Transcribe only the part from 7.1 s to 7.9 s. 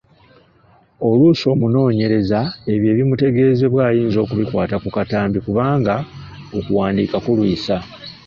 kulwisa.